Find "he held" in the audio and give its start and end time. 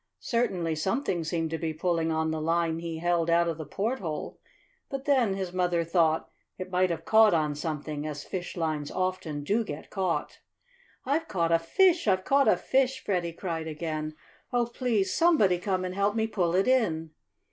2.79-3.29